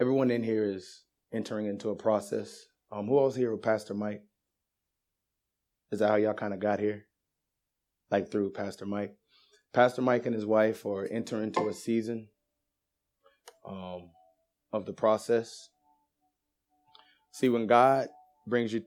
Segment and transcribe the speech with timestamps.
[0.00, 2.66] everyone in here is entering into a process.
[2.90, 4.22] Um, who else here with Pastor Mike?
[5.90, 7.06] Is that how y'all kind of got here?
[8.10, 9.14] Like through Pastor Mike?
[9.72, 12.28] Pastor Mike and his wife are entering into a season
[13.66, 14.10] um,
[14.72, 15.68] of the process.
[17.32, 18.08] See, when God
[18.46, 18.84] brings you,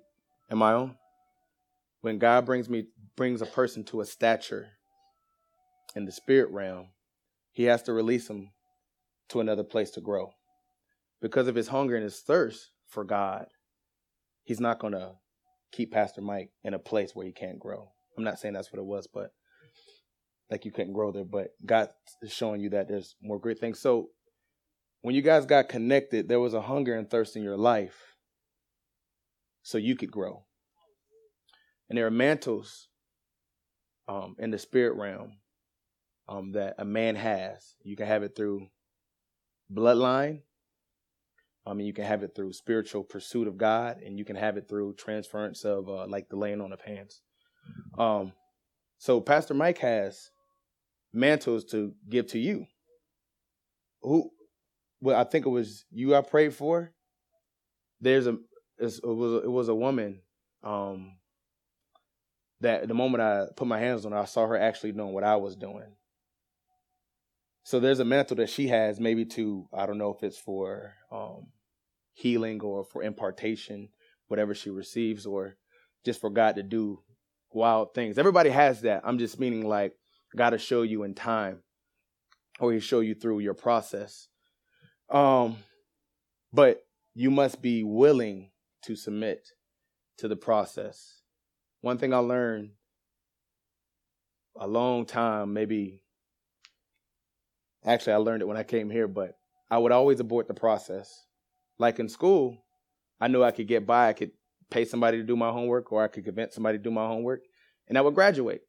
[0.49, 0.95] am I on?
[2.01, 2.85] When God brings me,
[3.17, 4.67] brings a person to a stature
[5.95, 6.89] in the spirit realm,
[7.51, 8.51] he has to release them
[9.29, 10.31] to another place to grow.
[11.21, 13.47] Because of his hunger and his thirst for God,
[14.43, 15.13] he's not going to
[15.71, 17.89] keep Pastor Mike in a place where he can't grow.
[18.17, 19.31] I'm not saying that's what it was, but
[20.49, 21.89] like you couldn't grow there, but God
[22.21, 23.79] is showing you that there's more great things.
[23.79, 24.09] So
[25.01, 28.15] when you guys got connected, there was a hunger and thirst in your life
[29.61, 30.45] so you could grow.
[31.89, 32.87] And there are mantles
[34.07, 35.37] um, in the spirit realm
[36.27, 37.75] um, that a man has.
[37.83, 38.67] You can have it through
[39.73, 40.41] bloodline.
[41.67, 44.57] I mean, you can have it through spiritual pursuit of God, and you can have
[44.57, 47.21] it through transference of uh, like the laying on of hands.
[47.97, 48.31] Um,
[48.97, 50.31] so Pastor Mike has
[51.13, 52.65] mantles to give to you.
[54.01, 54.31] Who?
[55.01, 56.93] Well, I think it was you I prayed for.
[57.99, 58.37] There's a
[58.79, 60.21] it was it was a woman
[60.63, 61.17] um,
[62.61, 65.23] that the moment I put my hands on her, I saw her actually doing what
[65.23, 65.95] I was doing.
[67.63, 70.93] So there's a mantle that she has, maybe to I don't know if it's for
[71.11, 71.47] um,
[72.17, 73.89] healing or for impartation,
[74.27, 75.55] whatever she receives, or
[76.05, 76.99] just for God to do
[77.51, 78.17] wild things.
[78.17, 79.01] Everybody has that.
[79.03, 79.93] I'm just meaning like
[80.35, 81.63] God to show you in time,
[82.59, 84.27] or He show you through your process.
[85.09, 85.57] Um,
[86.51, 86.81] but
[87.13, 88.51] you must be willing
[88.83, 89.47] to submit
[90.17, 91.21] to the process.
[91.81, 92.71] One thing I learned
[94.59, 96.01] a long time, maybe
[97.87, 99.37] Actually, I learned it when I came here, but
[99.71, 101.25] I would always abort the process.
[101.79, 102.57] Like in school,
[103.19, 104.09] I knew I could get by.
[104.09, 104.31] I could
[104.69, 107.41] pay somebody to do my homework, or I could convince somebody to do my homework,
[107.87, 108.61] and I would graduate.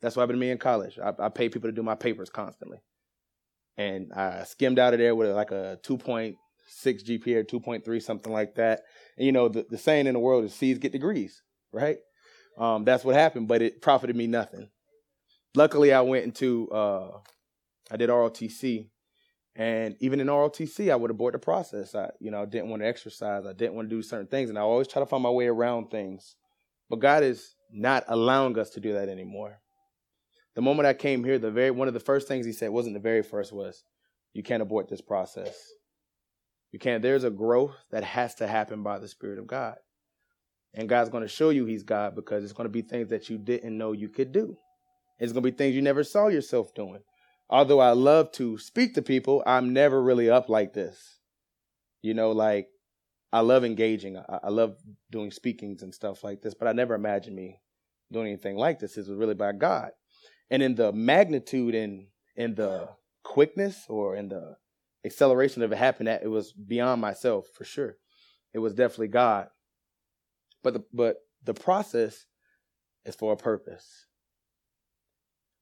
[0.00, 0.98] That's what happened to me in college.
[0.98, 2.78] I, I paid people to do my papers constantly,
[3.76, 6.36] and I skimmed out of there with like a 2.6
[6.84, 8.82] GPA or 2.3, something like that.
[9.16, 11.42] And you know, the, the saying in the world is C's get degrees,
[11.72, 11.98] right?
[12.58, 14.68] Um, that's what happened, but it profited me nothing.
[15.54, 17.18] Luckily, I went into uh,
[17.90, 18.88] I did ROTC,
[19.56, 21.94] and even in ROTC, I would abort the process.
[21.94, 23.46] I, you know, I didn't want to exercise.
[23.46, 25.46] I didn't want to do certain things, and I always try to find my way
[25.46, 26.36] around things.
[26.90, 29.60] But God is not allowing us to do that anymore.
[30.54, 32.94] The moment I came here, the very one of the first things He said wasn't
[32.94, 33.82] the very first was,
[34.34, 35.58] "You can't abort this process.
[36.70, 37.02] You can't.
[37.02, 39.76] There's a growth that has to happen by the Spirit of God."
[40.74, 43.30] And God's going to show you He's God because it's going to be things that
[43.30, 44.58] you didn't know you could do.
[45.18, 47.00] It's going to be things you never saw yourself doing
[47.48, 51.18] although I love to speak to people, I'm never really up like this.
[52.02, 52.68] You know, like
[53.32, 54.16] I love engaging.
[54.16, 54.76] I, I love
[55.10, 57.60] doing speakings and stuff like this, but I never imagined me
[58.12, 58.94] doing anything like this.
[58.94, 59.90] This was really by God.
[60.50, 62.88] And in the magnitude and in the
[63.24, 64.56] quickness or in the
[65.04, 67.96] acceleration of it happening, it was beyond myself for sure.
[68.54, 69.48] It was definitely God.
[70.62, 72.26] But the, but the process
[73.04, 74.06] is for a purpose.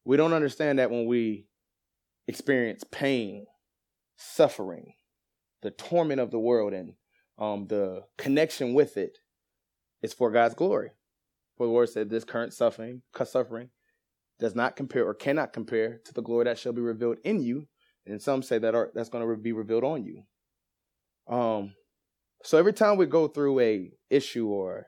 [0.03, 1.47] We don't understand that when we
[2.27, 3.45] experience pain,
[4.17, 4.93] suffering,
[5.61, 6.93] the torment of the world, and
[7.37, 9.17] um, the connection with it
[10.01, 10.91] is for God's glory.
[11.57, 13.69] For the word said, "This current suffering, suffering,
[14.39, 17.67] does not compare or cannot compare to the glory that shall be revealed in you."
[18.05, 20.23] And some say that are, that's going to be revealed on you.
[21.27, 21.73] Um,
[22.43, 24.87] so every time we go through a issue or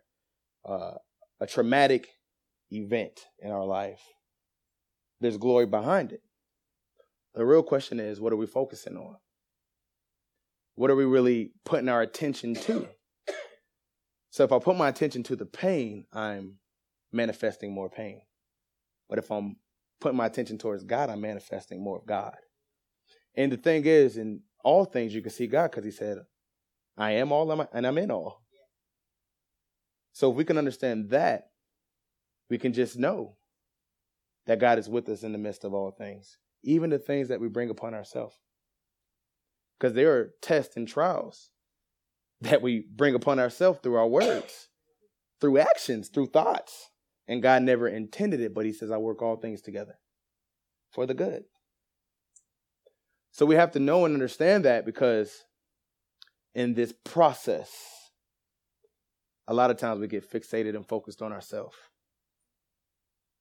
[0.64, 0.96] uh,
[1.40, 2.08] a traumatic
[2.72, 4.02] event in our life,
[5.20, 6.22] there's glory behind it.
[7.38, 9.16] The real question is what are we focusing on?
[10.74, 12.88] What are we really putting our attention to?
[14.32, 16.56] So if I put my attention to the pain, I'm
[17.12, 18.22] manifesting more pain.
[19.08, 19.58] But if I'm
[20.02, 22.34] putting my attention towards God, I'm manifesting more of God.
[23.36, 26.18] And the thing is, in all things, you can see God because He said,
[26.98, 28.42] I am all and I'm in all.
[30.12, 31.50] So if we can understand that,
[32.50, 33.38] we can just know
[34.48, 37.40] that God is with us in the midst of all things even the things that
[37.40, 38.36] we bring upon ourselves.
[39.80, 41.50] Because there are tests and trials
[42.42, 44.68] that we bring upon ourselves through our words,
[45.40, 46.90] through actions, through thoughts.
[47.28, 49.96] And God never intended it, but He says, I work all things together
[50.92, 51.46] for the good.
[53.32, 55.44] So we have to know and understand that because
[56.54, 57.72] in this process,
[59.48, 61.78] a lot of times we get fixated and focused on ourselves.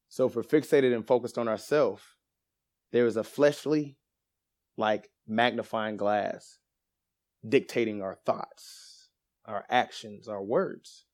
[0.08, 2.02] So if we're fixated and focused on ourselves,
[2.96, 3.98] there is a fleshly,
[4.78, 6.60] like magnifying glass
[7.46, 9.10] dictating our thoughts,
[9.44, 11.04] our actions, our words.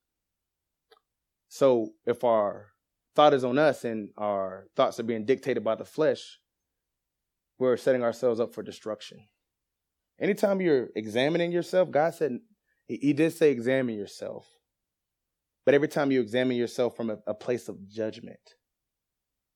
[1.48, 2.68] So if our
[3.16, 6.38] thought is on us and our thoughts are being dictated by the flesh,
[7.58, 9.18] we're setting ourselves up for destruction.
[10.20, 12.38] Anytime you're examining yourself, God said,
[12.86, 14.46] He did say examine yourself.
[15.66, 18.54] But every time you examine yourself from a, a place of judgment,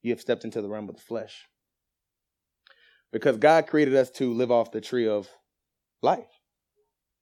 [0.03, 1.47] you have stepped into the realm of the flesh.
[3.13, 5.29] Because God created us to live off the tree of
[6.03, 6.41] life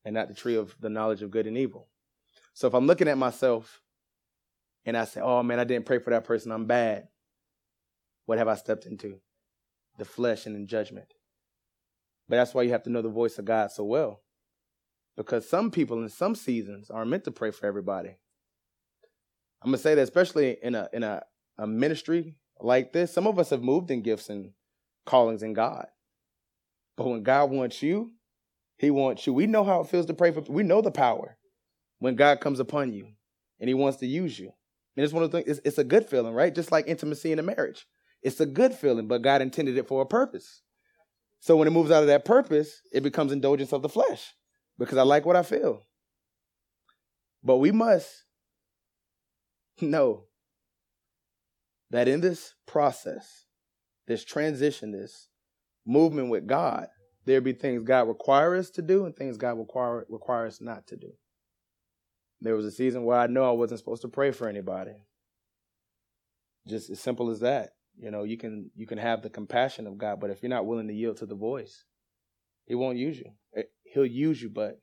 [0.04, 1.88] and not the tree of the knowledge of good and evil.
[2.52, 3.80] So if I'm looking at myself
[4.84, 7.08] and I say, oh man, I didn't pray for that person, I'm bad,
[8.26, 9.20] what have I stepped into?
[9.98, 11.14] The flesh and in judgment.
[12.28, 14.22] But that's why you have to know the voice of God so well.
[15.16, 18.16] Because some people in some seasons are meant to pray for everybody.
[19.62, 21.22] I'm gonna say that especially in a in a,
[21.56, 24.50] a ministry like this, some of us have moved in gifts and
[25.04, 25.86] callings in God.
[26.96, 28.12] But when God wants you,
[28.76, 29.32] He wants you.
[29.32, 31.36] We know how it feels to pray for we know the power
[31.98, 33.08] when God comes upon you
[33.60, 34.52] and He wants to use you.
[34.96, 36.54] And it's one of the things, it's, it's a good feeling, right?
[36.54, 37.86] Just like intimacy in a marriage.
[38.22, 40.62] It's a good feeling, but God intended it for a purpose.
[41.40, 44.34] So when it moves out of that purpose, it becomes indulgence of the flesh
[44.78, 45.86] because I like what I feel.
[47.42, 48.24] But we must
[49.80, 50.24] know
[51.90, 53.43] that in this process,
[54.06, 55.28] this transition, this
[55.86, 56.88] movement with God,
[57.24, 60.86] there be things God requires us to do and things God require require us not
[60.88, 61.12] to do.
[62.40, 64.92] There was a season where I know I wasn't supposed to pray for anybody.
[66.66, 67.70] Just as simple as that.
[67.98, 70.66] You know, you can you can have the compassion of God, but if you're not
[70.66, 71.84] willing to yield to the voice,
[72.66, 73.30] He won't use you.
[73.56, 74.80] Eh, he'll use you, but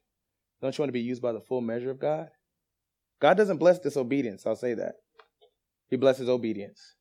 [0.61, 2.29] don't you want to be used by the full measure of God?
[3.19, 4.45] God doesn't bless disobedience.
[4.45, 4.95] I'll say that.
[5.89, 6.95] He blesses obedience.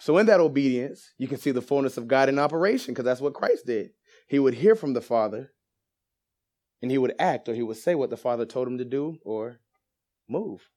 [0.00, 3.20] So in that obedience, you can see the fullness of God in operation because that's
[3.20, 3.90] what Christ did.
[4.28, 5.52] He would hear from the Father
[6.80, 9.18] and he would act or he would say what the Father told him to do
[9.24, 9.60] or
[10.26, 10.70] move.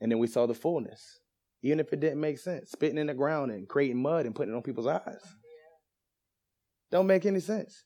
[0.00, 1.20] And then we saw the fullness,
[1.62, 4.52] even if it didn't make sense, spitting in the ground and creating mud and putting
[4.52, 5.22] it on people's eyes.
[6.90, 7.84] Don't make any sense.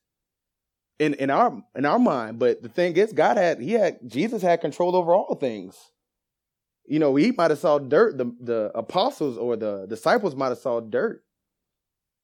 [0.98, 4.42] In in our in our mind, but the thing is, God had he had Jesus
[4.42, 5.76] had control over all things.
[6.90, 8.18] You know, he might have saw dirt.
[8.18, 11.22] The the apostles or the disciples might have saw dirt,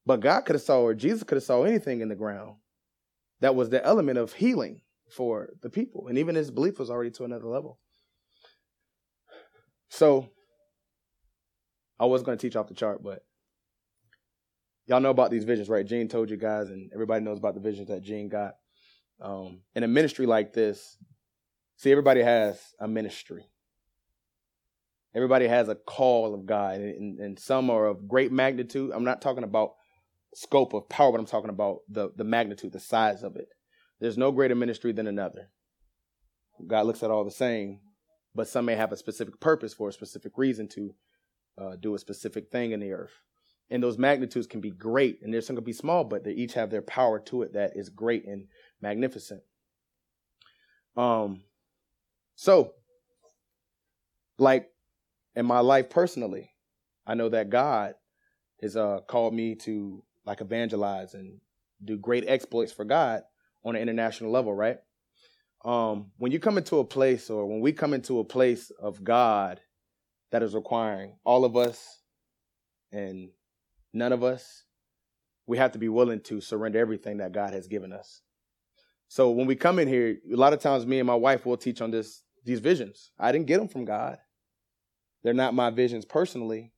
[0.05, 2.57] but God could have saw, or Jesus could have saw anything in the ground.
[3.43, 6.09] That was the element of healing for the people.
[6.09, 7.79] And even his belief was already to another level.
[9.89, 10.31] So
[12.01, 13.25] I was going to teach off the chart, but
[14.87, 15.87] y'all know about these visions, right?
[15.87, 18.57] Gene told you guys, and everybody knows about the visions that Gene got.
[19.21, 20.99] Um, in a ministry like this,
[21.77, 23.47] see, everybody has a ministry.
[25.17, 28.93] Everybody has a call of God, and, and some are of great magnitude.
[28.95, 29.73] I'm not talking about
[30.35, 33.49] scope of power, but I'm talking about the, the magnitude, the size of it.
[33.99, 35.49] There's no greater ministry than another.
[36.67, 37.81] God looks at all the same,
[38.35, 40.95] but some may have a specific purpose for a specific reason to
[41.57, 43.23] uh, do a specific thing in the earth.
[43.71, 46.53] And those magnitudes can be great, and there's some can be small, but they each
[46.53, 48.49] have their power to it that is great and
[48.83, 49.41] magnificent.
[50.95, 51.41] Um,
[52.35, 52.75] so,
[54.39, 54.71] like
[55.37, 56.51] in my life personally,
[57.07, 57.95] I know that God
[58.61, 61.39] has uh, called me to like evangelize and
[61.85, 63.23] do great exploits for God
[63.65, 64.79] on an international level, right?
[65.65, 69.05] Um, when you come into a place, or when we come into a place of
[69.05, 69.61] God
[70.31, 72.01] that is requiring all of us
[72.93, 73.31] and
[73.93, 74.65] none of us,
[75.47, 78.23] we have to be willing to surrender everything that God has given us.
[79.09, 81.57] So when we come in here, a lot of times me and my wife will
[81.57, 83.11] teach on this these visions.
[83.19, 84.19] I didn't get them from God.
[85.27, 86.71] They're not my visions personally,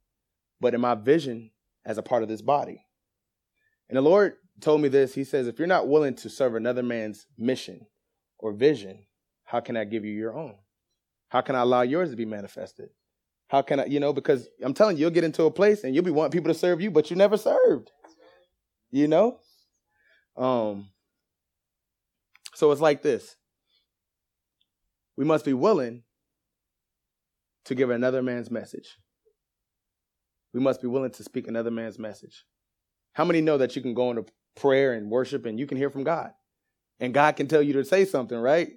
[0.58, 1.50] but in my vision
[1.84, 2.82] as a part of this body.
[3.90, 5.12] And the Lord told me this.
[5.12, 7.86] He says, if you're not willing to serve another man's mission
[8.38, 9.04] or vision,
[9.44, 10.54] how can I give you your own?
[11.28, 12.88] How can I allow yours to be manifested?
[13.48, 15.94] How can I, you know, because I'm telling you, you'll get into a place and
[15.94, 17.90] you'll be wanting people to serve you, but you never served.
[18.90, 19.40] You know?
[20.38, 20.88] Um,
[22.54, 23.36] so it's like this.
[25.18, 26.04] We must be willing
[27.68, 28.96] to give another man's message.
[30.52, 32.44] We must be willing to speak another man's message.
[33.12, 34.24] How many know that you can go into
[34.56, 36.32] prayer and worship and you can hear from God?
[36.98, 38.70] And God can tell you to say something, right?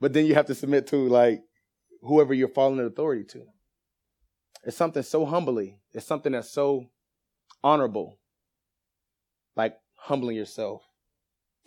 [0.00, 1.42] But then you have to submit to like
[2.02, 3.42] whoever you're following authority to.
[4.64, 5.80] It's something so humbly.
[5.92, 6.86] It's something that's so
[7.64, 8.18] honorable.
[9.56, 10.82] Like humbling yourself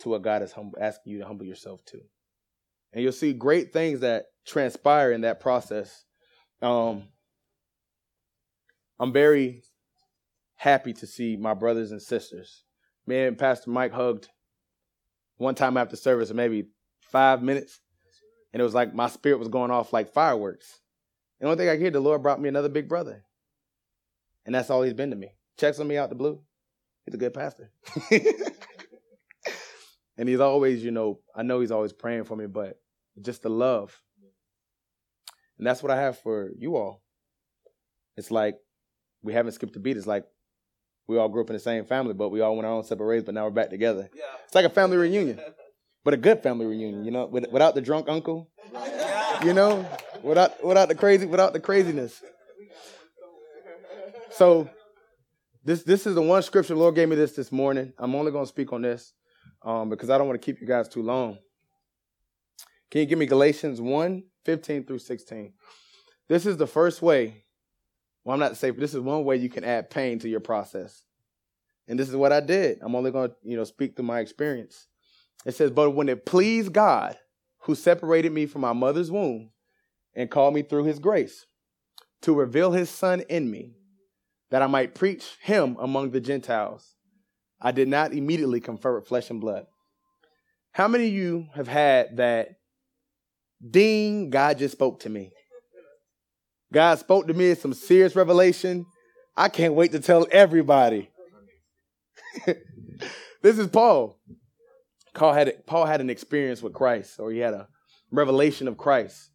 [0.00, 2.00] to what God is hum- asking you to humble yourself to.
[2.94, 6.04] And you'll see great things that transpire in that process.
[6.62, 7.04] Um,
[8.98, 9.62] I'm very
[10.56, 12.64] happy to see my brothers and sisters.
[13.06, 14.28] Me and Pastor Mike hugged
[15.36, 16.68] one time after service, maybe
[17.00, 17.80] five minutes,
[18.52, 20.80] and it was like my spirit was going off like fireworks.
[21.40, 23.24] And one thing I hear, the Lord brought me another big brother,
[24.46, 25.32] and that's all He's been to me.
[25.58, 26.40] Checks on me out the blue.
[27.04, 27.70] He's a good pastor.
[30.16, 32.80] and he's always, you know, I know he's always praying for me, but
[33.20, 34.00] just the love.
[35.58, 37.02] And that's what I have for you all.
[38.16, 38.56] It's like
[39.22, 39.96] we haven't skipped a beat.
[39.96, 40.24] It's like
[41.06, 43.06] we all grew up in the same family, but we all went our own separate
[43.06, 44.08] ways, but now we're back together.
[44.14, 44.22] Yeah.
[44.46, 45.40] It's like a family reunion,
[46.04, 48.50] but a good family reunion, you know, without the drunk uncle,
[49.44, 49.86] you know,
[50.22, 52.22] without without the crazy, without the craziness.
[54.30, 54.68] So
[55.64, 57.92] this this is the one scripture the Lord gave me this this morning.
[57.98, 59.12] I'm only going to speak on this
[59.62, 61.38] um, because I don't want to keep you guys too long.
[62.90, 65.52] Can you give me Galatians 1, 15 through 16?
[66.28, 67.44] This is the first way
[68.24, 71.04] well, I'm not but this is one way you can add pain to your process.
[71.86, 72.78] And this is what I did.
[72.80, 74.86] I'm only going to, you know, speak through my experience.
[75.44, 77.18] It says, But when it pleased God,
[77.60, 79.50] who separated me from my mother's womb
[80.14, 81.44] and called me through his grace,
[82.22, 83.74] to reveal his son in me,
[84.50, 86.94] that I might preach him among the Gentiles,
[87.60, 89.66] I did not immediately confer with flesh and blood.
[90.72, 92.56] How many of you have had that
[93.70, 95.32] ding, God just spoke to me?
[96.72, 98.86] God spoke to me in some serious revelation.
[99.36, 101.10] I can't wait to tell everybody.
[103.42, 104.18] this is Paul.
[105.14, 107.68] Paul had Paul had an experience with Christ, or he had a
[108.10, 109.30] revelation of Christ,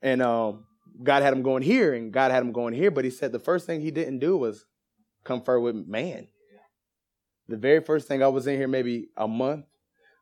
[0.00, 0.64] and um,
[1.02, 2.90] God had him going here, and God had him going here.
[2.90, 4.64] But he said the first thing he didn't do was
[5.24, 6.28] confer with man.
[7.48, 9.64] The very first thing I was in here, maybe a month.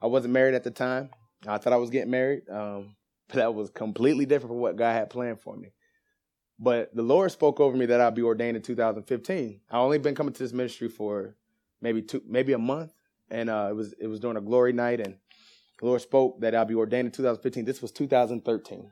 [0.01, 1.11] I wasn't married at the time.
[1.47, 2.96] I thought I was getting married, um,
[3.35, 5.73] that was completely different from what God had planned for me.
[6.59, 9.61] But the Lord spoke over me that I'd be ordained in 2015.
[9.71, 11.37] I only been coming to this ministry for
[11.83, 12.93] maybe two, maybe a month,
[13.31, 15.17] and uh, it was it was during a glory night, and
[15.79, 17.65] the Lord spoke that I'd be ordained in 2015.
[17.65, 18.91] This was 2013.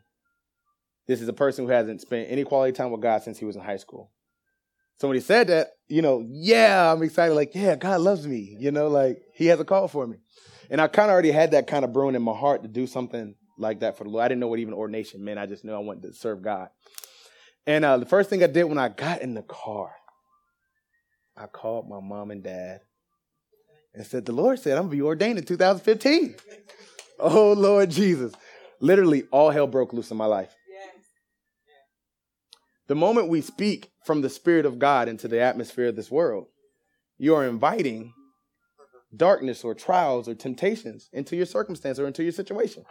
[1.06, 3.56] This is a person who hasn't spent any quality time with God since he was
[3.56, 4.10] in high school.
[4.98, 7.34] So when he said that, you know, yeah, I'm excited.
[7.34, 8.56] Like, yeah, God loves me.
[8.58, 10.18] You know, like He has a call for me,
[10.68, 12.86] and I kind of already had that kind of brewing in my heart to do
[12.86, 14.24] something like that for the Lord.
[14.24, 15.38] I didn't know what even ordination meant.
[15.38, 16.68] I just knew I wanted to serve God.
[17.66, 19.90] And uh, the first thing I did when I got in the car,
[21.36, 22.80] I called my mom and dad
[23.94, 26.36] and said, The Lord said I'm going to be ordained in 2015.
[27.20, 28.32] oh, Lord Jesus.
[28.80, 30.54] Literally, all hell broke loose in my life.
[32.86, 36.48] The moment we speak from the Spirit of God into the atmosphere of this world,
[37.16, 38.12] you are inviting
[39.16, 42.84] darkness or trials or temptations into your circumstance or into your situation.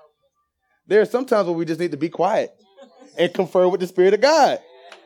[0.88, 2.54] There are some times where we just need to be quiet
[3.18, 4.60] and confer with the Spirit of God.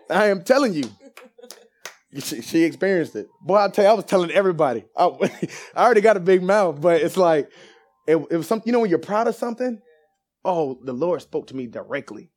[0.09, 0.89] I am telling you.
[2.19, 3.27] She, she experienced it.
[3.41, 4.85] Boy, I tell you, I was telling everybody.
[4.95, 5.05] I,
[5.75, 7.51] I already got a big mouth, but it's like,
[8.07, 9.81] it, it was something, you know, when you're proud of something,
[10.45, 12.31] oh, the Lord spoke to me directly.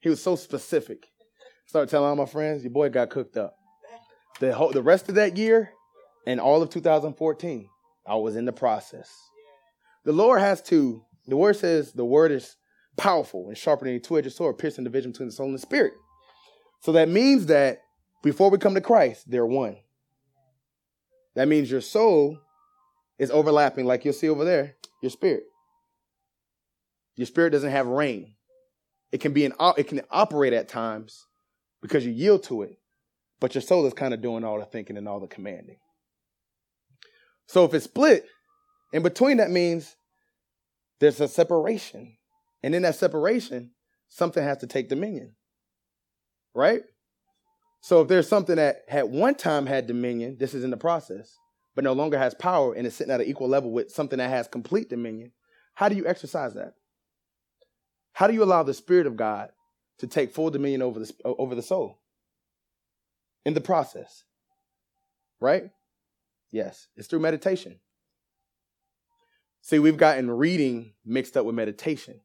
[0.00, 1.06] He was so specific.
[1.66, 3.56] Started telling all my friends, your boy got cooked up.
[4.40, 5.70] The whole, the rest of that year
[6.26, 7.68] and all of 2014,
[8.06, 9.08] I was in the process.
[10.04, 12.56] The Lord has to, the word says the word is
[12.96, 15.94] powerful and sharper than a two-edged sword, piercing division between the soul and the spirit.
[16.80, 17.80] So that means that
[18.22, 19.76] before we come to Christ, they're one.
[21.34, 22.38] That means your soul
[23.18, 25.44] is overlapping, like you'll see over there, your spirit.
[27.16, 28.34] Your spirit doesn't have reign.
[29.12, 31.26] It can be an it can operate at times
[31.80, 32.78] because you yield to it,
[33.40, 35.76] but your soul is kind of doing all the thinking and all the commanding.
[37.46, 38.26] So if it's split,
[38.92, 39.94] in between that means
[40.98, 42.16] there's a separation.
[42.64, 43.72] And in that separation,
[44.08, 45.32] something has to take dominion.
[46.54, 46.80] Right?
[47.82, 51.36] So if there's something that at one time had dominion, this is in the process,
[51.74, 54.30] but no longer has power and is sitting at an equal level with something that
[54.30, 55.32] has complete dominion,
[55.74, 56.72] how do you exercise that?
[58.14, 59.50] How do you allow the Spirit of God
[59.98, 62.00] to take full dominion over the, over the soul?
[63.44, 64.24] In the process.
[65.38, 65.64] Right?
[66.50, 67.78] Yes, it's through meditation.
[69.60, 72.22] See, we've gotten reading mixed up with meditation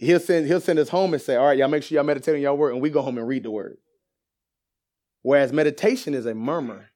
[0.00, 2.34] he'll send he'll send us home and say, "All right, y'all make sure y'all meditate
[2.34, 3.76] on y'all word," and we go home and read the word.
[5.22, 6.90] Whereas meditation is a murmur,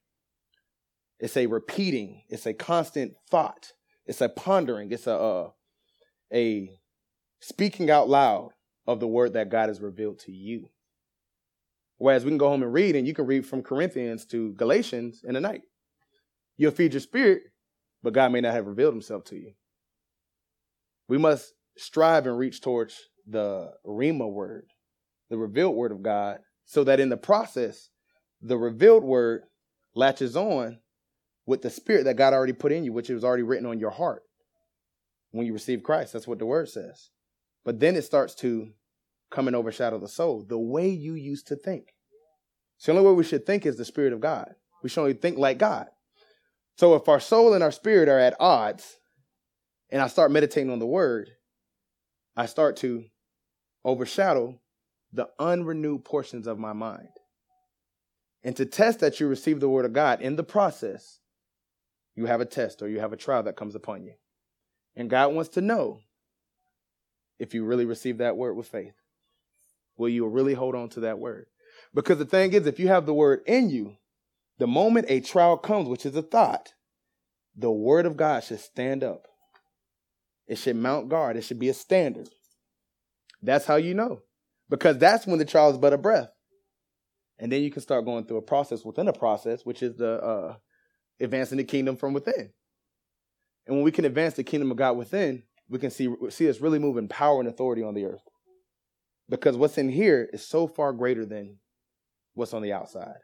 [1.19, 3.73] it's a repeating, it's a constant thought,
[4.07, 5.51] it's a pondering, it's a uh,
[6.33, 6.71] a
[7.41, 8.51] speaking out loud
[8.87, 10.71] of the word that God has revealed to you.
[11.99, 15.23] Whereas we can go home and read, and you can read from Corinthians to Galatians
[15.25, 15.63] in a night.
[16.57, 17.43] You'll feed your spirit,
[18.03, 19.53] but God may not have revealed himself to you.
[21.09, 24.67] We must strive and reach towards the Rhema word,
[25.31, 27.91] the revealed word of God, so that in the process,
[28.41, 29.43] the revealed word
[29.95, 30.79] latches on
[31.47, 33.91] with the spirit that God already put in you, which was already written on your
[33.91, 34.23] heart.
[35.35, 36.13] when you receive Christ.
[36.13, 37.11] That's what the word says.
[37.65, 38.69] But then it starts to
[39.31, 41.89] come and overshadow the soul, the way you used to think.
[42.79, 44.55] So the only way we should think is the Spirit of God.
[44.83, 45.87] We should only think like God.
[46.79, 48.99] So if our soul and our spirit are at odds,
[49.91, 51.31] and I start meditating on the word,
[52.37, 53.05] I start to
[53.85, 54.61] overshadow
[55.13, 57.09] the unrenewed portions of my mind.
[58.43, 61.21] And to test that you receive the word of God in the process,
[62.15, 64.15] you have a test or you have a trial that comes upon you.
[64.97, 66.01] And God wants to know
[67.39, 68.95] if you really receive that word with faith.
[69.97, 71.47] Will you really hold on to that word?
[71.95, 73.97] Because the thing is, if you have the word in you,
[74.59, 76.75] the moment a trial comes, which is a thought,
[77.57, 79.27] the word of God should stand up.
[80.47, 81.37] It should mount guard.
[81.37, 82.29] It should be a standard.
[83.43, 84.21] That's how you know.
[84.69, 86.31] Because that's when the trial is but a breath.
[87.39, 90.23] And then you can start going through a process within a process, which is the
[90.23, 90.57] uh,
[91.21, 92.53] advancing the kingdom from within.
[93.67, 96.61] And when we can advance the kingdom of God within, we can see, see us
[96.61, 98.23] really moving power and authority on the earth.
[99.29, 101.59] Because what's in here is so far greater than
[102.35, 103.17] what's on the outside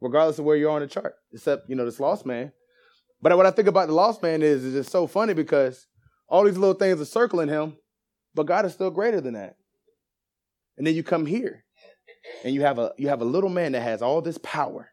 [0.00, 2.52] regardless of where you're on the chart, except, you know, this lost man.
[3.22, 5.86] But what I think about the lost man is, is it's so funny because
[6.28, 7.76] all these little things are circling him,
[8.34, 9.56] but God is still greater than that.
[10.76, 11.64] And then you come here
[12.44, 14.90] and you have a you have a little man that has all this power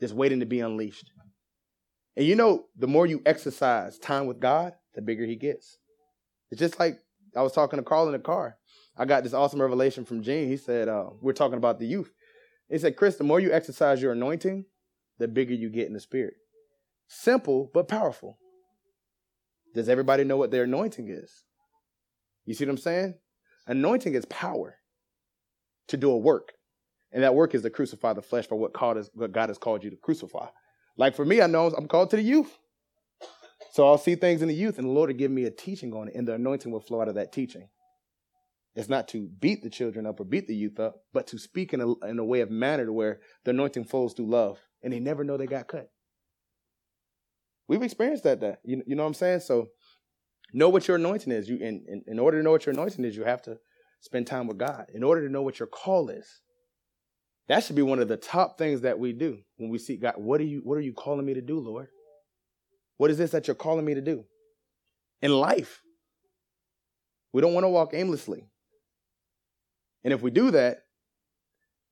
[0.00, 1.10] just waiting to be unleashed.
[2.16, 5.78] And you know, the more you exercise time with God, the bigger he gets.
[6.50, 7.00] It's just like
[7.36, 8.56] I was talking to Carl in the car.
[8.96, 10.48] I got this awesome revelation from Gene.
[10.48, 12.12] He said, uh, we're talking about the youth.
[12.68, 14.64] He said, Chris, the more you exercise your anointing,
[15.18, 16.34] the bigger you get in the spirit.
[17.08, 18.38] Simple, but powerful.
[19.74, 21.44] Does everybody know what their anointing is?
[22.46, 23.14] You see what I'm saying?
[23.66, 24.76] Anointing is power
[25.88, 26.52] to do a work.
[27.12, 28.96] And that work is to crucify the flesh for what God,
[29.48, 30.46] has called you to crucify.
[30.96, 32.58] Like for me, I know I'm called to the youth.
[33.72, 35.92] So I'll see things in the youth, and the Lord will give me a teaching
[35.94, 37.68] on it, and the anointing will flow out of that teaching.
[38.76, 41.72] It's not to beat the children up or beat the youth up, but to speak
[41.72, 44.92] in a, in a way of manner to where the anointing flows through love and
[44.92, 45.90] they never know they got cut.
[47.68, 49.40] We've experienced that, that you, you know what I'm saying?
[49.40, 49.68] So
[50.52, 51.48] know what your anointing is.
[51.48, 53.58] You in, in, in order to know what your anointing is, you have to
[54.00, 54.86] spend time with God.
[54.92, 56.26] In order to know what your call is.
[57.48, 60.14] That should be one of the top things that we do when we seek God.
[60.16, 61.88] What are you what are you calling me to do, Lord?
[62.96, 64.24] What is this that you're calling me to do?
[65.20, 65.82] In life.
[67.32, 68.46] We don't want to walk aimlessly.
[70.04, 70.82] And if we do that,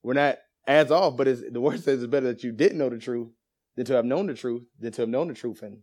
[0.02, 2.98] we're not as off, but the word says it's better that you didn't know the
[2.98, 3.28] truth
[3.76, 5.78] than to have known the truth, than to have known the truth and,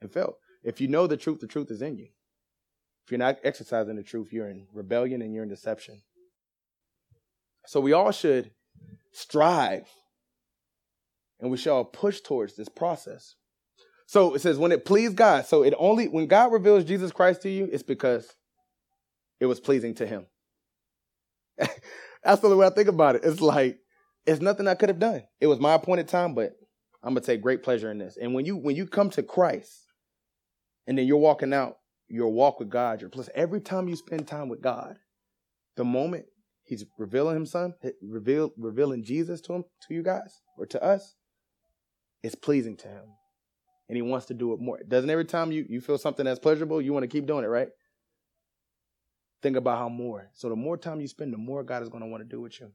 [0.00, 0.36] and felt.
[0.64, 2.08] If you know the truth, the truth is in you.
[3.04, 6.02] If you're not exercising the truth, you're in rebellion and you're in deception.
[7.66, 8.50] So we all should
[9.12, 9.88] strive
[11.40, 13.36] and we shall push towards this process.
[14.06, 15.46] So it says when it pleased God.
[15.46, 18.34] So it only when God reveals Jesus Christ to you, it's because
[19.38, 20.26] it was pleasing to him.
[22.24, 23.22] That's the way I think about it.
[23.24, 23.78] It's like
[24.26, 25.22] it's nothing I could have done.
[25.40, 26.52] It was my appointed time, but
[27.02, 28.16] I'm gonna take great pleasure in this.
[28.20, 29.86] And when you when you come to Christ,
[30.86, 34.26] and then you're walking out your walk with God, your plus every time you spend
[34.26, 34.98] time with God,
[35.76, 36.26] the moment
[36.64, 41.14] He's revealing Himself, reveal revealing Jesus to him to you guys or to us,
[42.22, 43.04] it's pleasing to Him,
[43.88, 44.80] and He wants to do it more.
[44.86, 47.48] Doesn't every time you you feel something that's pleasurable, you want to keep doing it,
[47.48, 47.68] right?
[49.42, 50.30] think about how more.
[50.34, 52.60] So the more time you spend, the more God is to want to do with
[52.60, 52.70] you.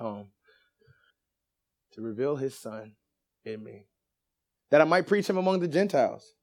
[0.00, 0.28] Um,
[1.92, 2.92] to reveal his son
[3.44, 3.86] in me.
[4.70, 6.34] That I might preach him among the Gentiles.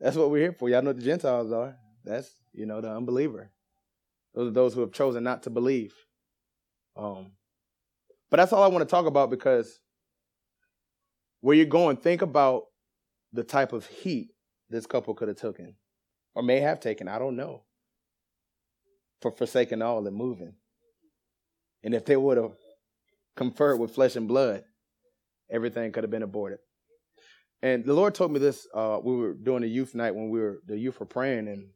[0.00, 0.68] That's what we're here for.
[0.68, 1.76] Y'all know what the Gentiles are.
[2.04, 3.50] That's, you know, the unbeliever.
[4.34, 5.94] Those are those who have chosen not to believe.
[6.96, 7.32] Um,
[8.30, 9.80] but that's all I want to talk about because
[11.40, 12.64] where you're going, think about
[13.32, 14.30] the type of heat
[14.70, 15.76] this couple could have taken
[16.34, 17.08] or may have taken.
[17.08, 17.62] I don't know
[19.20, 20.54] for forsaking all and moving.
[21.82, 22.52] And if they would have
[23.36, 24.64] conferred with flesh and blood,
[25.50, 26.58] everything could have been aborted.
[27.62, 28.66] And the Lord told me this.
[28.74, 31.68] Uh, we were doing a youth night when we were the youth were praying, and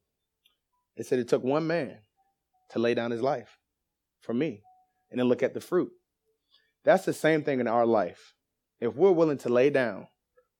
[0.96, 1.98] it said it took one man
[2.70, 3.58] to lay down his life
[4.20, 4.62] for me,
[5.10, 5.90] and then look at the fruit.
[6.84, 8.34] That's the same thing in our life.
[8.80, 10.06] If we're willing to lay down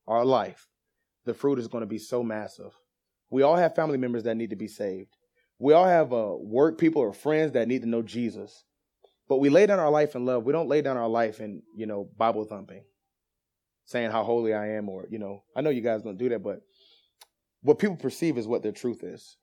[0.07, 0.68] our life,
[1.25, 2.73] the fruit is going to be so massive.
[3.31, 5.14] We all have family members that need to be saved.
[5.59, 8.64] We all have uh, work people or friends that need to know Jesus.
[9.29, 10.44] But we lay down our life in love.
[10.44, 12.85] We don't lay down our life in, you know, Bible thumping,
[13.88, 16.42] saying how holy I am, or, you know, I know you guys don't do that,
[16.42, 16.61] but
[17.62, 19.38] what people perceive is what their truth is.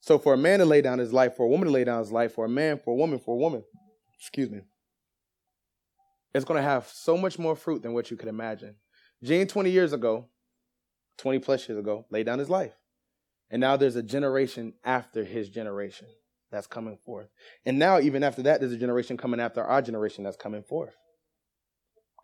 [0.00, 2.00] So for a man to lay down his life, for a woman to lay down
[2.00, 3.62] his life, for a man, for a woman, for a woman,
[4.18, 4.62] excuse me,
[6.34, 8.74] it's going to have so much more fruit than what you could imagine.
[9.22, 10.26] Gene, 20 years ago,
[11.18, 12.72] 20 plus years ago, laid down his life.
[13.50, 16.08] And now there's a generation after his generation
[16.50, 17.28] that's coming forth.
[17.64, 20.94] And now, even after that, there's a generation coming after our generation that's coming forth.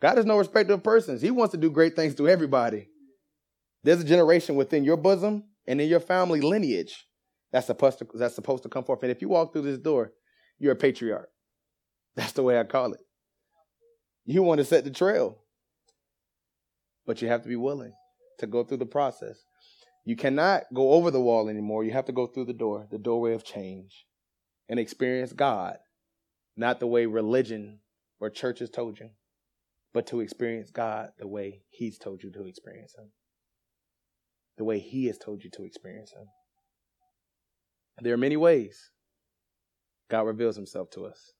[0.00, 1.22] God is no respecter of persons.
[1.22, 2.88] He wants to do great things to everybody.
[3.82, 7.06] There's a generation within your bosom and in your family lineage
[7.52, 9.02] that's supposed to that's supposed to come forth.
[9.02, 10.12] And if you walk through this door,
[10.59, 11.30] you're a patriarch.
[12.16, 13.00] That's the way I call it.
[14.24, 15.38] You want to set the trail.
[17.06, 17.92] But you have to be willing
[18.38, 19.38] to go through the process.
[20.04, 21.85] You cannot go over the wall anymore.
[21.85, 24.06] You have to go through the door, the doorway of change,
[24.68, 25.76] and experience God,
[26.56, 27.80] not the way religion
[28.20, 29.11] or church has told you,
[29.96, 33.12] but to experience God the way He's told you to experience Him,
[34.59, 36.26] the way He has told you to experience Him.
[38.02, 38.90] There are many ways
[40.11, 41.32] God reveals Himself to us.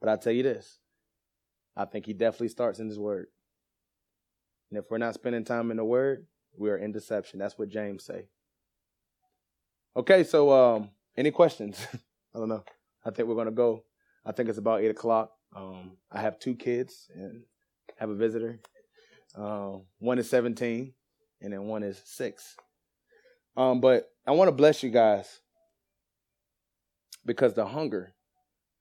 [0.00, 0.80] But I tell you this
[1.76, 3.28] I think He definitely starts in His Word.
[4.72, 6.26] And if we're not spending time in the Word,
[6.58, 7.38] we are in deception.
[7.38, 8.26] That's what James say.
[9.96, 11.86] Okay, so um, any questions?
[12.34, 12.64] I don't know.
[13.04, 13.84] I think we're gonna go.
[14.26, 15.30] I think it's about eight o'clock.
[15.54, 17.42] Um, I have two kids and
[17.98, 18.60] have a visitor.
[19.36, 20.94] Uh, one is seventeen,
[21.40, 22.56] and then one is six.
[23.56, 25.40] Um, but I want to bless you guys
[27.24, 28.14] because the hunger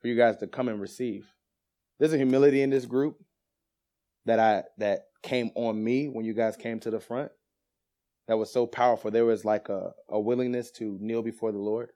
[0.01, 1.27] for you guys to come and receive.
[1.99, 3.17] There's a humility in this group
[4.25, 7.31] that I that came on me when you guys came to the front.
[8.27, 9.11] That was so powerful.
[9.11, 11.89] There was like a, a willingness to kneel before the Lord.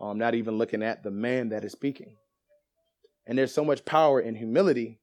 [0.00, 2.16] Um, not even looking at the man that is speaking.
[3.26, 5.00] And there's so much power in humility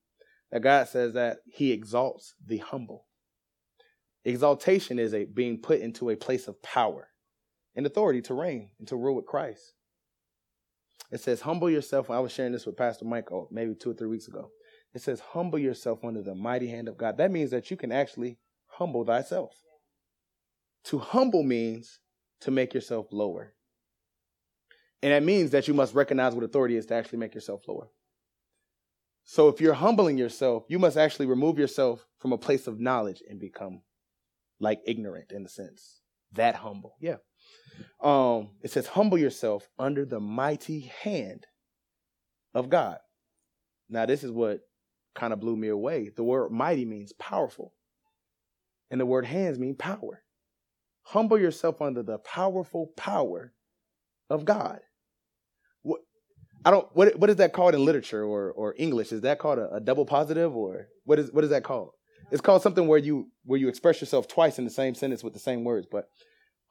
[0.51, 3.05] that God says that He exalts the humble.
[4.23, 7.09] Exaltation is a being put into a place of power
[7.75, 9.73] and authority to reign and to rule with Christ.
[11.11, 12.09] It says, humble yourself.
[12.09, 14.51] I was sharing this with Pastor Michael oh, maybe two or three weeks ago.
[14.93, 17.17] It says, humble yourself under the mighty hand of God.
[17.17, 19.53] That means that you can actually humble thyself.
[20.85, 21.99] To humble means
[22.41, 23.53] to make yourself lower.
[25.03, 27.89] And that means that you must recognize what authority is to actually make yourself lower.
[29.31, 33.23] So if you're humbling yourself, you must actually remove yourself from a place of knowledge
[33.29, 33.81] and become
[34.59, 36.01] like ignorant in a sense.
[36.33, 36.97] That humble.
[36.99, 37.15] Yeah.
[38.03, 41.47] Um, it says, humble yourself under the mighty hand
[42.53, 42.97] of God.
[43.87, 44.59] Now, this is what
[45.15, 46.09] kind of blew me away.
[46.13, 47.73] The word mighty means powerful,
[48.89, 50.23] and the word hands mean power.
[51.03, 53.53] Humble yourself under the powerful power
[54.29, 54.81] of God.
[56.63, 59.11] I don't what what is that called in literature or or English?
[59.11, 61.91] Is that called a, a double positive or what is what is that called?
[62.31, 65.33] It's called something where you where you express yourself twice in the same sentence with
[65.33, 66.07] the same words, but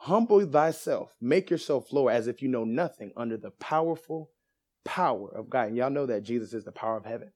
[0.05, 4.31] Humble thyself, make yourself lower as if you know nothing under the powerful
[4.83, 5.69] power of God.
[5.69, 7.31] And y'all know that Jesus is the power of heaven,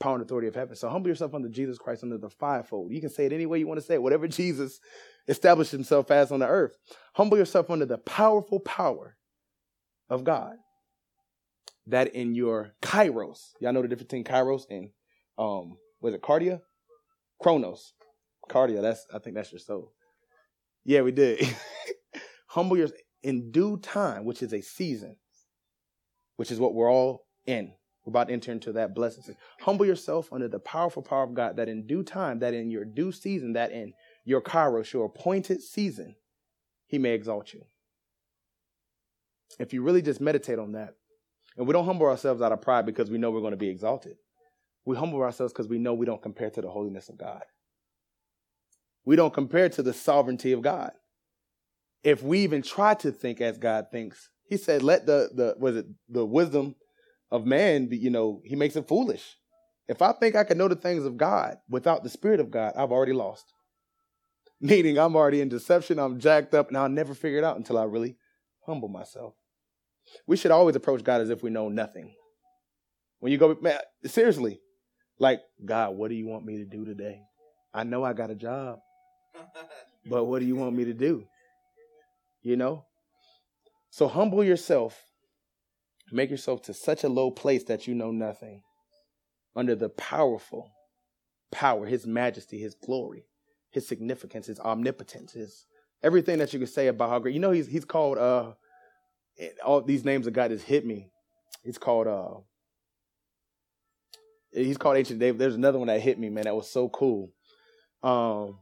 [0.00, 0.74] power and authority of heaven.
[0.74, 2.90] So humble yourself under Jesus Christ under the fivefold.
[2.90, 4.80] You can say it any way you want to say it, whatever Jesus
[5.28, 6.76] established himself as on the earth.
[7.14, 9.16] Humble yourself under the powerful power
[10.10, 10.56] of God.
[11.86, 14.90] That in your kairos, y'all know the difference between kairos and
[15.36, 16.60] um, was it cardia?
[17.40, 17.94] Chronos.
[18.48, 19.92] Cardia, that's I think that's your soul.
[20.84, 21.44] Yeah, we did.
[22.48, 25.16] Humble yourself in due time, which is a season,
[26.36, 27.72] which is what we're all in.
[28.04, 29.36] We're about to enter into that blessing.
[29.60, 32.84] Humble yourself under the powerful power of God, that in due time, that in your
[32.84, 33.92] due season, that in
[34.24, 36.16] your kairos, your appointed season,
[36.86, 37.62] he may exalt you.
[39.60, 40.94] If you really just meditate on that,
[41.56, 43.68] and we don't humble ourselves out of pride because we know we're going to be
[43.68, 44.16] exalted.
[44.84, 47.42] We humble ourselves because we know we don't compare to the holiness of God
[49.04, 50.92] we don't compare to the sovereignty of God.
[52.02, 55.76] If we even try to think as God thinks, he said, let the, the was
[55.76, 56.74] it the wisdom
[57.30, 59.36] of man be, you know, he makes it foolish.
[59.88, 62.74] If I think I can know the things of God without the Spirit of God,
[62.76, 63.52] I've already lost.
[64.60, 67.78] Meaning I'm already in deception, I'm jacked up, and I'll never figure it out until
[67.78, 68.16] I really
[68.64, 69.34] humble myself.
[70.26, 72.14] We should always approach God as if we know nothing.
[73.20, 74.60] When you go, man, seriously,
[75.18, 77.20] like, God, what do you want me to do today?
[77.72, 78.78] I know I got a job
[80.10, 81.24] but what do you want me to do?
[82.42, 82.84] You know?
[83.90, 85.00] So humble yourself.
[86.10, 88.62] Make yourself to such a low place that you know nothing.
[89.54, 90.70] Under the powerful
[91.50, 93.26] power, his majesty, his glory,
[93.70, 95.66] his significance, his omnipotence, his
[96.02, 97.34] everything that you can say about how great.
[97.34, 98.52] You know, he's he's called uh
[99.64, 101.10] all these names of God just hit me.
[101.64, 102.40] It's called uh
[104.52, 105.36] he's called Ancient of Days.
[105.36, 107.32] There's another one that hit me, man, that was so cool.
[108.02, 108.58] Um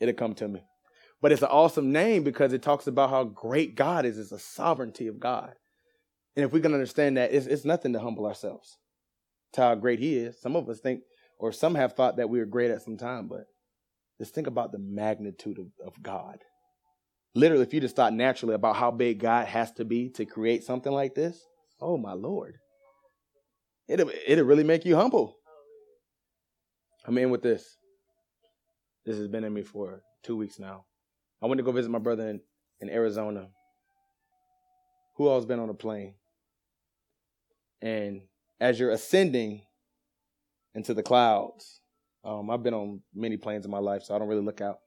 [0.00, 0.62] it'll come to me.
[1.22, 4.18] But it's an awesome name because it talks about how great God is.
[4.18, 5.54] It's a sovereignty of God.
[6.36, 8.76] And if we can understand that, it's, it's nothing to humble ourselves
[9.54, 10.38] to how great He is.
[10.40, 11.00] Some of us think,
[11.38, 13.46] or some have thought that we were great at some time, but
[14.18, 16.38] Just think about the magnitude of, of God.
[17.36, 20.64] Literally, if you just thought naturally about how big God has to be to create
[20.64, 21.38] something like this,
[21.82, 22.56] oh my Lord.
[23.86, 25.36] It'll, it'll really make you humble.
[27.04, 27.76] I'm in with this.
[29.04, 30.86] This has been in me for two weeks now.
[31.42, 32.40] I went to go visit my brother in,
[32.80, 33.48] in Arizona.
[35.16, 36.14] Who else been on a plane?
[37.82, 38.22] And
[38.58, 39.60] as you're ascending
[40.74, 41.82] into the clouds,
[42.24, 44.78] um, I've been on many planes in my life, so I don't really look out.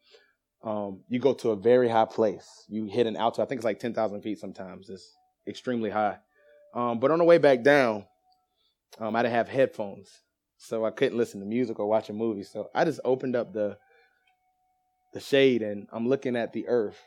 [0.64, 2.66] Um, you go to a very high place.
[2.68, 3.44] You hit an altitude.
[3.44, 4.90] I think it's like 10,000 feet sometimes.
[4.90, 5.16] It's
[5.48, 6.18] extremely high.
[6.74, 8.06] Um, but on the way back down,
[9.00, 10.10] um, I didn't have headphones,
[10.58, 12.44] so I couldn't listen to music or watch a movie.
[12.44, 13.78] So I just opened up the
[15.14, 17.00] the shade and I'm looking at the earth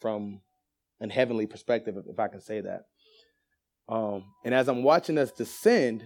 [0.00, 0.40] from
[1.00, 2.86] an heavenly perspective, if I can say that.
[3.88, 6.02] Um, and as I'm watching us descend,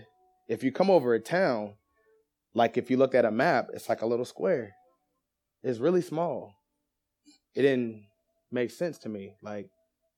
[0.48, 1.74] if you come over a town,
[2.54, 4.74] like if you look at a map, it's like a little square.
[5.66, 6.54] It's really small.
[7.56, 8.04] It didn't
[8.52, 9.34] make sense to me.
[9.42, 9.68] Like,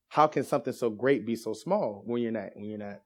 [0.08, 3.00] how can something so great be so small when you're not when you're not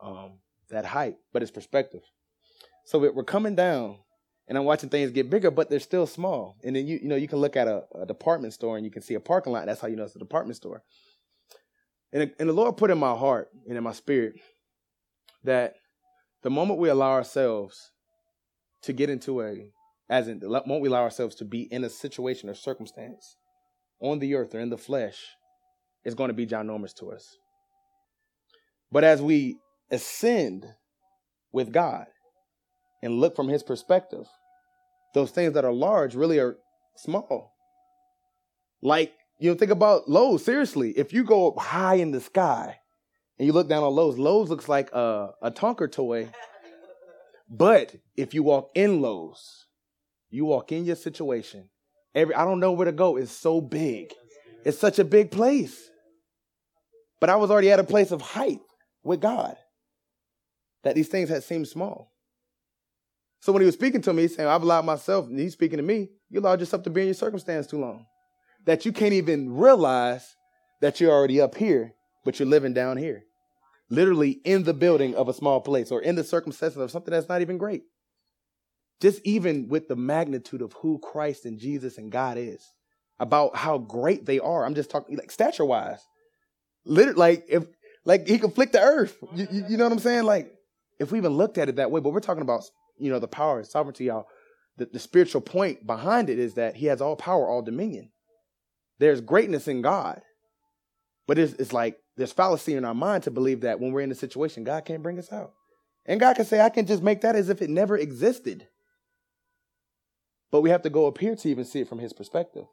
[0.00, 0.38] um,
[0.70, 1.16] that height?
[1.34, 2.00] But it's perspective.
[2.86, 3.98] So we're coming down,
[4.48, 6.56] and I'm watching things get bigger, but they're still small.
[6.64, 8.90] And then you you know you can look at a, a department store and you
[8.90, 9.66] can see a parking lot.
[9.66, 10.82] That's how you know it's a department store.
[12.10, 14.36] And, and the Lord put in my heart and in my spirit
[15.44, 15.74] that
[16.42, 17.92] the moment we allow ourselves
[18.84, 19.70] to get into a,
[20.08, 23.36] as in moment we allow ourselves to be in a situation or circumstance
[24.00, 25.24] on the earth or in the flesh,
[26.04, 27.36] is going to be ginormous to us.
[28.92, 29.58] But as we
[29.90, 30.66] ascend
[31.52, 32.06] with God,
[33.02, 34.26] and look from his perspective,
[35.14, 36.58] those things that are large really are
[36.96, 37.54] small.
[38.82, 40.44] Like, you know, think about Lowe's.
[40.44, 42.76] Seriously, if you go up high in the sky
[43.38, 46.28] and you look down on Lowe's, Lowe's looks like a, a Tonka toy.
[47.48, 49.65] But if you walk in Lowe's,
[50.36, 51.68] you walk in your situation.
[52.14, 53.16] Every I don't know where to go.
[53.16, 54.12] It's so big.
[54.64, 55.90] It's such a big place.
[57.20, 58.60] But I was already at a place of height
[59.02, 59.56] with God
[60.84, 62.12] that these things had seemed small.
[63.40, 65.78] So when he was speaking to me, he's saying, I've allowed myself, and he's speaking
[65.78, 68.06] to me, you allowed yourself to be in your circumstance too long.
[68.64, 70.34] That you can't even realize
[70.80, 71.94] that you're already up here,
[72.24, 73.24] but you're living down here.
[73.88, 77.28] Literally in the building of a small place or in the circumstances of something that's
[77.28, 77.84] not even great.
[79.00, 82.72] Just even with the magnitude of who Christ and Jesus and God is,
[83.18, 84.64] about how great they are.
[84.64, 86.06] I'm just talking like stature wise.
[86.84, 87.64] Literally, like if
[88.04, 89.16] like he can flick the earth.
[89.34, 90.24] You, you, you know what I'm saying?
[90.24, 90.52] Like
[90.98, 92.62] if we even looked at it that way, but we're talking about
[92.98, 94.26] you know, the power and sovereignty, y'all.
[94.76, 98.10] The, the spiritual point behind it is that he has all power, all dominion.
[98.98, 100.22] There's greatness in God.
[101.26, 104.12] But it's, it's like there's fallacy in our mind to believe that when we're in
[104.12, 105.52] a situation, God can't bring us out.
[106.04, 108.68] And God can say, I can just make that as if it never existed.
[110.50, 112.64] But we have to go up here to even see it from his perspective.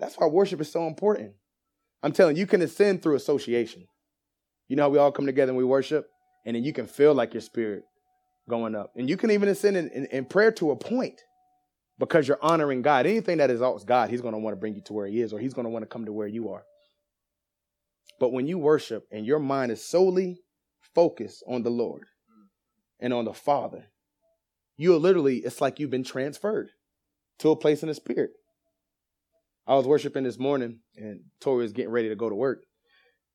[0.00, 1.32] That's why worship is so important.
[2.02, 3.86] I'm telling you, you can ascend through association.
[4.68, 6.08] You know how we all come together and we worship,
[6.44, 7.84] and then you can feel like your spirit
[8.48, 8.92] going up.
[8.96, 11.20] And you can even ascend in, in, in prayer to a point
[11.98, 13.06] because you're honoring God.
[13.06, 15.32] Anything that exalts God, He's going to want to bring you to where He is,
[15.32, 16.64] or He's going to want to come to where you are.
[18.18, 20.40] But when you worship and your mind is solely
[20.94, 22.06] focused on the Lord
[23.00, 23.86] and on the Father,
[24.76, 26.70] you're literally, it's like you've been transferred
[27.40, 28.30] to a place in the Spirit.
[29.66, 32.62] I was worshiping this morning, and Tori was getting ready to go to work,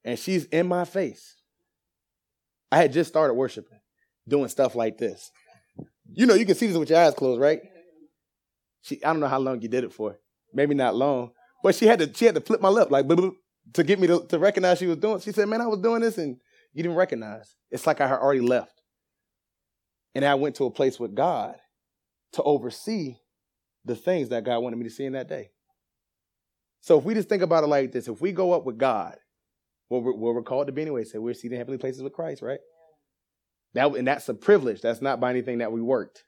[0.03, 1.35] and she's in my face.
[2.71, 3.79] I had just started worshiping
[4.27, 5.29] doing stuff like this.
[6.13, 7.61] You know, you can see this with your eyes closed, right?
[8.81, 10.17] She, I don't know how long you did it for.
[10.53, 11.31] Maybe not long,
[11.63, 13.07] but she had to, she had to flip my lip like
[13.73, 15.19] to get me to, to recognize she was doing.
[15.19, 16.37] She said, "Man, I was doing this, and
[16.73, 18.81] you didn't recognize." It's like I had already left,
[20.13, 21.55] and I went to a place with God
[22.33, 23.15] to oversee
[23.85, 25.49] the things that God wanted me to see in that day.
[26.81, 29.17] So if we just think about it like this, if we go up with God,
[29.87, 32.13] what we're, what we're called to be anyway, say we're seated in heavenly places with
[32.13, 32.59] Christ, right?
[33.73, 34.81] That, and that's a privilege.
[34.81, 36.23] That's not by anything that we worked.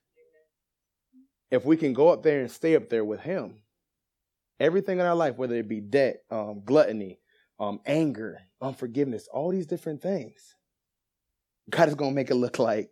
[1.49, 3.59] If we can go up there and stay up there with Him,
[4.59, 7.19] everything in our life, whether it be debt, um, gluttony,
[7.59, 10.55] um, anger, unforgiveness, all these different things,
[11.69, 12.89] God is going to make it look like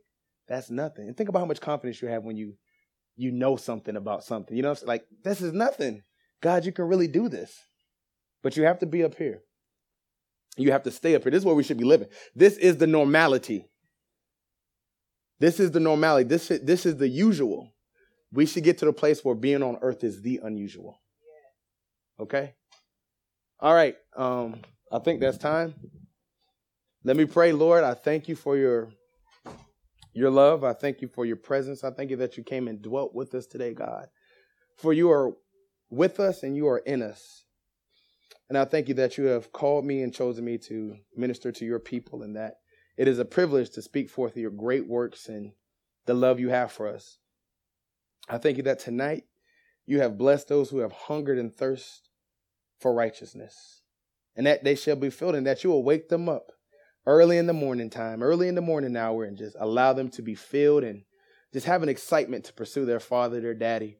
[0.47, 1.07] that's nothing.
[1.07, 2.55] And think about how much confidence you have when you
[3.15, 4.55] you know something about something.
[4.55, 6.03] You know, it's like this is nothing.
[6.41, 7.55] God, you can really do this,
[8.41, 9.41] but you have to be up here.
[10.57, 11.31] You have to stay up here.
[11.31, 12.09] This is where we should be living.
[12.35, 13.67] This is the normality.
[15.39, 16.27] This is the normality.
[16.27, 17.71] This, this is the usual.
[18.31, 21.01] We should get to the place where being on earth is the unusual.
[22.19, 22.53] Okay?
[23.59, 23.95] All right.
[24.15, 25.73] Um, I think that's time.
[27.03, 27.83] Let me pray, Lord.
[27.83, 28.91] I thank you for your
[30.13, 30.63] your love.
[30.63, 31.83] I thank you for your presence.
[31.83, 34.07] I thank you that you came and dwelt with us today, God.
[34.77, 35.33] For you are
[35.89, 37.45] with us and you are in us.
[38.49, 41.65] And I thank you that you have called me and chosen me to minister to
[41.65, 42.55] your people and that
[42.97, 45.53] it is a privilege to speak forth your great works and
[46.05, 47.17] the love you have for us.
[48.27, 49.23] I thank you that tonight
[49.85, 52.09] you have blessed those who have hungered and thirst
[52.79, 53.81] for righteousness,
[54.35, 56.51] and that they shall be filled, and that you will wake them up
[57.05, 60.21] early in the morning time, early in the morning hour, and just allow them to
[60.21, 61.03] be filled and
[61.53, 63.97] just have an excitement to pursue their father, their daddy.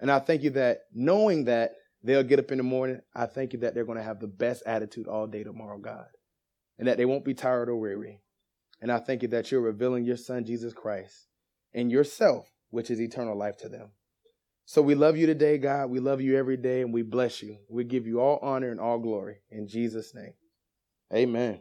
[0.00, 3.52] And I thank you that knowing that they'll get up in the morning, I thank
[3.52, 6.06] you that they're going to have the best attitude all day tomorrow, God,
[6.78, 8.20] and that they won't be tired or weary.
[8.80, 11.28] And I thank you that you're revealing your son, Jesus Christ,
[11.72, 13.92] and yourself, which is eternal life to them.
[14.66, 15.90] So we love you today, God.
[15.90, 17.58] We love you every day, and we bless you.
[17.68, 19.36] We give you all honor and all glory.
[19.50, 20.34] In Jesus' name,
[21.12, 21.60] amen.